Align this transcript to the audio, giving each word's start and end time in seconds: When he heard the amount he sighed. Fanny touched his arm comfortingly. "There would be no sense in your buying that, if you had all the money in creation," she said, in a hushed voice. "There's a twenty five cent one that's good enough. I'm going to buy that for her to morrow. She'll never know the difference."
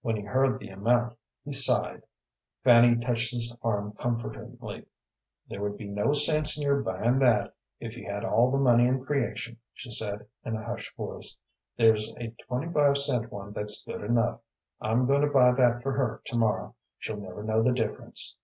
When 0.00 0.14
he 0.14 0.22
heard 0.22 0.60
the 0.60 0.68
amount 0.68 1.18
he 1.44 1.52
sighed. 1.52 2.04
Fanny 2.62 2.94
touched 2.94 3.32
his 3.32 3.52
arm 3.62 3.94
comfortingly. 4.00 4.86
"There 5.48 5.60
would 5.60 5.76
be 5.76 5.88
no 5.88 6.12
sense 6.12 6.56
in 6.56 6.62
your 6.62 6.80
buying 6.82 7.18
that, 7.18 7.56
if 7.80 7.96
you 7.96 8.06
had 8.08 8.24
all 8.24 8.52
the 8.52 8.58
money 8.58 8.86
in 8.86 9.04
creation," 9.04 9.56
she 9.74 9.90
said, 9.90 10.26
in 10.44 10.54
a 10.54 10.62
hushed 10.62 10.96
voice. 10.96 11.36
"There's 11.76 12.14
a 12.20 12.28
twenty 12.46 12.72
five 12.72 12.96
cent 12.96 13.32
one 13.32 13.54
that's 13.54 13.84
good 13.84 14.02
enough. 14.02 14.38
I'm 14.80 15.04
going 15.08 15.22
to 15.22 15.26
buy 15.26 15.50
that 15.50 15.82
for 15.82 15.90
her 15.94 16.20
to 16.26 16.36
morrow. 16.36 16.76
She'll 17.00 17.16
never 17.18 17.42
know 17.42 17.60
the 17.60 17.72
difference." 17.72 18.36